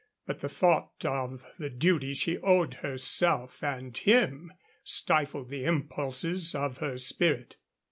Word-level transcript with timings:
But 0.25 0.39
the 0.39 0.49
thought 0.49 1.05
of 1.05 1.45
the 1.59 1.69
duty 1.69 2.15
she 2.15 2.39
owed 2.39 2.73
herself 2.81 3.61
and 3.63 3.95
him 3.95 4.51
stifled 4.83 5.49
the 5.49 5.63
impulses 5.65 6.55
of 6.55 6.79
her 6.79 6.97
spirit. 6.97 7.57